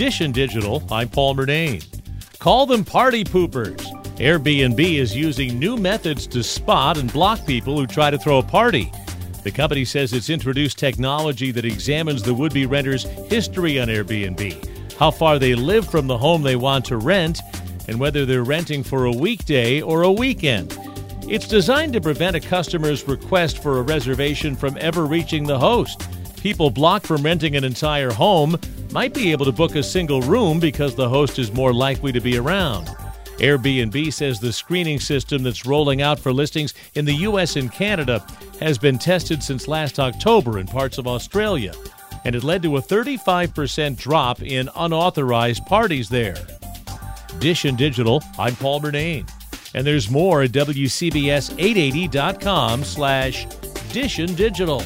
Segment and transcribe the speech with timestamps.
[0.00, 1.84] Dish Digital, I'm Paul Murnane.
[2.38, 3.82] Call them party poopers.
[4.16, 8.42] Airbnb is using new methods to spot and block people who try to throw a
[8.42, 8.90] party.
[9.44, 14.94] The company says it's introduced technology that examines the would be renter's history on Airbnb,
[14.94, 17.42] how far they live from the home they want to rent,
[17.86, 20.78] and whether they're renting for a weekday or a weekend.
[21.28, 26.08] It's designed to prevent a customer's request for a reservation from ever reaching the host.
[26.38, 28.58] People blocked from renting an entire home
[28.92, 32.20] might be able to book a single room because the host is more likely to
[32.20, 32.88] be around.
[33.38, 38.22] Airbnb says the screening system that's rolling out for listings in the US and Canada
[38.60, 41.72] has been tested since last October in parts of Australia,
[42.24, 46.36] and it led to a 35% drop in unauthorized parties there.
[47.38, 49.26] Dish and Digital, I'm Paul Murnane.
[49.74, 53.46] And there's more at WCBS880.com slash
[53.92, 54.82] Dish and Digital.